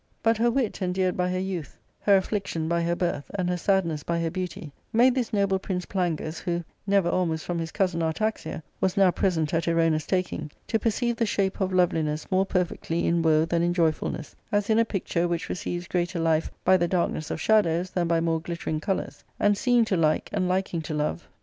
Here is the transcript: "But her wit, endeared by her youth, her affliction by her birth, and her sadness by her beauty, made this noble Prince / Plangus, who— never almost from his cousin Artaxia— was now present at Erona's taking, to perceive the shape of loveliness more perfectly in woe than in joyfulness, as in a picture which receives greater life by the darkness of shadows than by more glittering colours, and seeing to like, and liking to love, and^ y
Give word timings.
"But 0.23 0.37
her 0.37 0.49
wit, 0.49 0.81
endeared 0.81 1.15
by 1.15 1.29
her 1.29 1.37
youth, 1.39 1.77
her 1.99 2.17
affliction 2.17 2.67
by 2.67 2.81
her 2.81 2.95
birth, 2.95 3.29
and 3.35 3.47
her 3.51 3.55
sadness 3.57 4.01
by 4.01 4.17
her 4.19 4.31
beauty, 4.31 4.71
made 4.91 5.13
this 5.13 5.31
noble 5.31 5.59
Prince 5.59 5.85
/ 5.85 5.85
Plangus, 5.93 6.39
who— 6.39 6.63
never 6.87 7.07
almost 7.07 7.45
from 7.45 7.59
his 7.59 7.71
cousin 7.71 8.01
Artaxia— 8.01 8.63
was 8.81 8.97
now 8.97 9.11
present 9.11 9.53
at 9.53 9.65
Erona's 9.65 10.07
taking, 10.07 10.49
to 10.65 10.79
perceive 10.79 11.17
the 11.17 11.27
shape 11.27 11.61
of 11.61 11.71
loveliness 11.71 12.25
more 12.31 12.47
perfectly 12.47 13.05
in 13.05 13.21
woe 13.21 13.45
than 13.45 13.61
in 13.61 13.75
joyfulness, 13.75 14.35
as 14.51 14.71
in 14.71 14.79
a 14.79 14.85
picture 14.85 15.27
which 15.27 15.49
receives 15.49 15.85
greater 15.87 16.17
life 16.19 16.49
by 16.65 16.77
the 16.77 16.87
darkness 16.87 17.29
of 17.29 17.39
shadows 17.39 17.91
than 17.91 18.07
by 18.07 18.19
more 18.19 18.41
glittering 18.41 18.79
colours, 18.79 19.23
and 19.39 19.55
seeing 19.55 19.85
to 19.85 19.95
like, 19.95 20.31
and 20.33 20.47
liking 20.47 20.81
to 20.81 20.95
love, 20.95 21.17
and^ 21.17 21.21
y 21.25 21.33